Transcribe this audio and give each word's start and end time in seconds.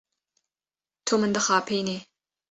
Tu 1.05 1.15
min 1.19 1.35
dixapînî. 1.35 1.97